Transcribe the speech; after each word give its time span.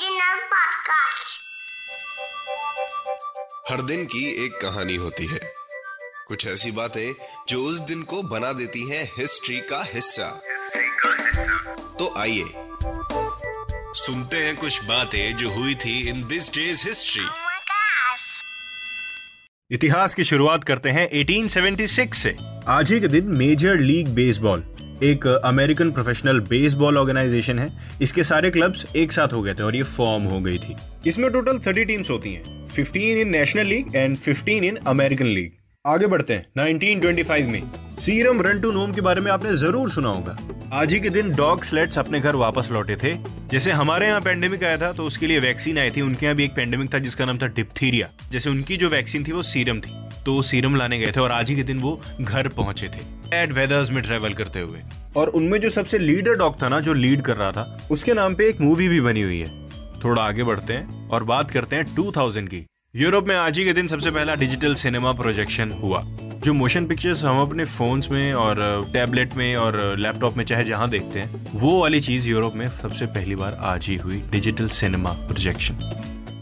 Podcast. 0.00 1.32
हर 3.70 3.82
दिन 3.82 4.04
की 4.04 4.44
एक 4.44 4.52
कहानी 4.52 4.94
होती 4.96 5.26
है 5.26 5.40
कुछ 6.28 6.46
ऐसी 6.46 6.70
बातें 6.70 7.14
जो 7.48 7.62
उस 7.62 7.78
दिन 7.78 8.02
को 8.02 8.22
बना 8.22 8.52
देती 8.52 8.90
हैं 8.90 9.04
हिस्ट्री 9.18 9.60
का 9.60 9.82
हिस्सा 9.94 10.40
तो 11.98 12.14
आइए 12.18 12.44
सुनते 13.94 14.36
हैं 14.36 14.56
कुछ 14.56 14.84
बातें 14.84 15.36
जो 15.36 15.50
हुई 15.50 15.74
थी 15.74 16.08
इन 16.08 16.28
दिस 16.28 16.52
डेज़ 16.54 16.88
हिस्ट्री! 16.88 17.24
इतिहास 19.70 20.14
की 20.14 20.24
शुरुआत 20.24 20.64
करते 20.64 20.88
हैं 20.88 21.24
1876 21.24 22.14
से 22.14 22.36
आज 22.68 22.92
ही 22.92 23.00
के 23.00 23.08
दिन 23.08 23.24
मेजर 23.24 23.76
लीग 23.76 24.08
बेसबॉल 24.08 24.64
एक 25.02 25.26
अमेरिकन 25.26 25.90
प्रोफेशनल 25.90 26.40
बेसबॉल 26.48 26.98
ऑर्गेनाइजेशन 26.98 27.58
है। 27.58 27.70
इसके 28.02 28.24
सारे 28.24 28.50
क्लब्स 28.50 28.86
एक 28.96 29.12
साथ 29.12 29.32
हो 29.32 29.42
गए 29.42 29.54
थे 29.54 29.62
और 29.62 29.76
ये 29.76 29.82
फॉर्म 29.82 30.24
हो 30.24 30.40
गई 30.40 30.58
थी। 30.58 30.76
इसमें 31.06 31.30
टोटल 31.32 31.58
30 31.60 31.84
टीम्स 31.84 32.10
होती 32.10 32.34
हैं। 32.34 32.68
15 32.70 33.20
in 33.20 33.28
National 33.28 33.66
League 33.66 33.96
and 33.96 34.16
15 34.18 34.64
in 34.64 34.76
American 34.88 35.26
League 35.26 35.52
आगे 35.84 36.06
बढ़ते 36.06 36.34
हैं 36.34 36.46
1925 36.64 37.46
में। 37.46 37.62
सीरम 37.98 38.40
रन 38.42 38.60
टू 38.60 38.72
नोम 38.72 38.92
के 38.92 39.00
बारे 39.00 39.20
में 39.20 39.30
आपने 39.32 39.54
ज़रूर 39.56 39.90
सुना 39.90 40.08
होगा। 40.08 40.36
आज 40.72 40.92
ही 40.92 40.98
के 41.00 41.10
दिन 41.10 41.30
डॉग 41.36 41.64
स्लेट्स 41.64 41.98
अपने 41.98 42.20
घर 42.20 42.36
वापस 42.36 42.68
लौटे 42.72 42.96
थे। 42.96 43.14
जैसे 43.50 43.72
हमारे 43.72 44.06
यहाँ 44.06 44.20
पेंडेमिक 44.20 44.64
आया 44.64 44.76
था 44.76 44.92
तो 44.92 45.04
उसके 45.04 45.26
लिए 45.26 45.40
वैक्सीन 45.40 45.78
आई 45.78 45.90
थी। 45.90 46.00
उनके 46.00 46.26
यहाँ 46.26 46.36
भी 46.36 46.44
एक 46.44 46.54
पेंडेमिक 46.56 46.94
था 46.94 46.98
जिसका 46.98 47.24
नाम 47.24 47.38
था 47.38 47.46
डिप्थीरिया 47.48 48.10
जैसे 48.32 48.50
उनकी 48.50 48.76
जो 48.76 48.88
वैक्सीन 48.88 49.24
थी 49.28 49.32
वो 49.32 49.42
सीरम 49.44 49.80
थी। 49.80 49.94
तो 50.26 50.42
सीरम 50.42 50.76
लाने 50.76 50.98
गए 50.98 51.12
थे 51.16 51.20
और 51.20 51.30
आज 51.30 51.50
ही 51.50 51.56
के 51.56 51.62
दिन 51.62 51.78
वो 51.78 52.00
घर 52.20 52.48
पहुँचे 52.48 52.88
थे। 52.88 53.20
एड 53.36 53.52
वेदर्स 53.52 53.90
में 53.90 54.02
ट्रेवल 54.02 54.34
करते 54.34 54.60
हुए। 54.60 54.80
और 55.16 55.28
उनमें 55.28 55.60
जो 55.60 55.70
सबसे 55.70 55.98
लीडर 55.98 56.34
डॉग 56.34 56.62
था 56.62 56.68
ना, 56.68 56.80
जो 56.80 56.92
लीड 56.92 57.22
कर 57.22 57.36
रहा 57.36 57.52
था, 57.52 57.88
उसके 57.90 58.14
नाम 58.14 58.34
पे 58.34 58.48
एक 58.48 58.60
मूवी 58.60 58.88
भी 58.88 59.00
बनी 59.00 59.22
हुई 59.22 59.40
है। 59.40 59.68
थोड़ा 60.04 60.22
आगे 60.22 60.44
बढ़ते 60.44 60.72
हैं 60.72 61.08
और 61.08 61.24
बात 61.24 61.50
करते 61.50 61.76
हैं 61.76 61.94
2000 61.94 62.48
की। 62.48 62.66
यूरोप 62.96 63.24
में 63.24 63.36
आज 63.36 63.58
ही 63.58 63.64
के 63.64 63.72
दिन 63.72 63.86
सबसे 63.86 64.10
पहला 64.10 64.34
डिजिटल 64.34 64.74
सिनेमा 64.74 65.12
प्रोजेक्शन 65.12 65.70
हुआ, 65.70 66.02
जो 66.44 66.52
मोशन 66.52 66.86
पिक्चर्स 66.86 67.24
हम 67.24 67.40
अपने 67.40 67.64
फोन्स 67.64 68.10
में 68.10 68.32
और 68.34 68.56
टैबलेट 68.92 69.34
में 69.34 69.56
और 69.56 69.96
लैपटॉप 69.98 70.36
में 70.36 70.44
चाहे 70.44 70.64
जहाँ 70.64 70.88
देखते 70.90 71.20
हैं, 71.20 71.46
वो 71.54 71.80
वाली 71.80 72.00
चीज़ 72.00 72.28
यूरोप 72.28 72.54
में 72.54 72.68
सबसे 72.68 73.06
पहली 73.06 73.34
बार 73.34 73.58
आज 73.60 73.86
ही 73.86 73.96
हुई 73.96 74.22
डिजिटल 74.32 74.68
सिनेमा 74.68 75.10
प्रोजेक्शन 75.10 75.74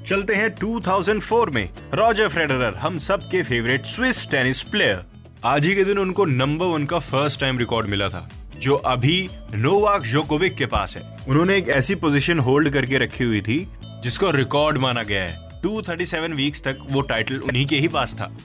चलते 0.08 0.34
हैं 0.34 0.54
2004 0.54 1.50
में। 1.50 1.68
रॉजर 1.94 2.28
फेडरर 2.28 2.74
हम 2.74 2.98
सबके 2.98 3.42
फेवरेट 3.42 3.86
स्विस 3.86 4.30
टेनिस 4.30 4.62
प्लेयर 4.62 5.04
आज 5.44 5.66
ही 5.66 5.74
के 5.74 5.84
दिन 5.84 5.98
उनको 5.98 6.24
नंबर 6.24 6.66
वन 6.66 6.84
का 6.84 6.98
फ़र्स्ट 6.98 7.40
टाइम 7.40 7.58
रिकॉर्ड 7.58 7.86
मिला 7.86 8.08
था, 8.08 8.30
जो 8.58 8.74
अभी 8.74 9.28
नोवाक 9.54 10.02
जोकोविक 10.02 10.54
के 10.54 10.66
पास 10.66 10.96
है। 10.96 11.16
उन्होंने 11.28 11.56
एक 11.56 11.68
ऐसी 11.68 11.94
पोजीशन 11.94 12.38
होल्ड 12.38 12.70
करके 12.70 12.98
रखी 12.98 13.24
हुई 13.24 13.40
थी, 13.40 13.68
जिसको 13.84 14.30
रिकॉर्ड 14.30 14.78
माना 14.78 15.02
गया 15.02 15.22
है। 15.22 15.60
237 15.62 16.32
वीक्स 16.32 16.62
तक 16.62 16.78
वो 16.90 17.00
टाइटल 17.00 17.36
उन्हीं 17.36 17.66
के 17.66 17.76
ही 17.76 17.88
पास 17.88 18.14
था। 18.14 18.36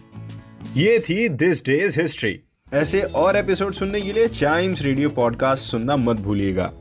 ये 0.78 1.00
थी 1.00 1.30
दिस 1.30 1.66
डेज़ 1.66 2.02
हिस्ट्री 2.02 2.40
ऐसे 2.74 3.02
और 3.02 3.36
एपिसोड 3.36 3.74
सुनने 3.74 4.02
के 4.02 4.14
लिए 4.14 4.28
चाइम्स 4.28 4.82
रेडियो 4.82 5.10
पॉडकास्ट 5.10 5.64
सुनना 5.64 5.98
मत 5.98 6.16
भूलिएगा। 6.16 6.74